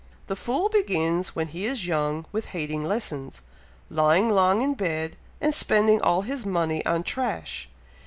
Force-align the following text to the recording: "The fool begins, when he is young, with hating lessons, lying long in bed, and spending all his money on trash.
"The 0.25 0.35
fool 0.35 0.67
begins, 0.67 1.35
when 1.35 1.49
he 1.49 1.67
is 1.67 1.85
young, 1.85 2.25
with 2.31 2.45
hating 2.57 2.83
lessons, 2.83 3.43
lying 3.87 4.31
long 4.31 4.63
in 4.63 4.73
bed, 4.73 5.15
and 5.39 5.53
spending 5.53 6.01
all 6.01 6.23
his 6.23 6.43
money 6.43 6.83
on 6.87 7.03
trash. 7.03 7.69